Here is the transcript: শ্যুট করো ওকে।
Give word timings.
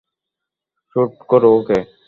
শ্যুট 0.95 1.11
করো 1.29 1.49
ওকে। 1.57 1.79